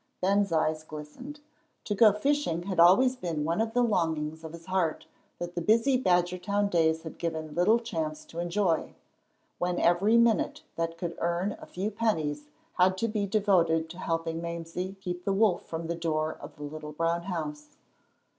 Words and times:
Ben's 0.19 0.51
eyes 0.51 0.83
glistened. 0.83 1.41
To 1.83 1.93
go 1.93 2.11
fishing 2.11 2.63
had 2.63 2.79
always 2.79 3.15
been 3.15 3.43
one 3.43 3.61
of 3.61 3.73
the 3.75 3.83
longings 3.83 4.43
of 4.43 4.51
his 4.53 4.65
heart 4.65 5.05
that 5.37 5.53
the 5.53 5.61
busy 5.61 5.95
Badgertown 5.95 6.71
days 6.71 7.03
had 7.03 7.19
given 7.19 7.53
little 7.53 7.77
chance 7.77 8.25
to 8.25 8.39
enjoy, 8.39 8.95
when 9.59 9.79
every 9.79 10.17
minute 10.17 10.63
that 10.75 10.97
could 10.97 11.13
earn 11.19 11.55
a 11.61 11.67
few 11.67 11.91
pennies 11.91 12.47
had 12.79 12.97
to 12.97 13.07
be 13.07 13.27
devoted 13.27 13.91
to 13.91 13.99
helping 13.99 14.41
Mamsie 14.41 14.95
keep 15.01 15.23
the 15.23 15.33
wolf 15.33 15.67
from 15.67 15.85
the 15.85 15.93
door 15.93 16.33
of 16.33 16.55
the 16.55 16.63
little 16.63 16.93
brown 16.93 17.21
house. 17.25 17.75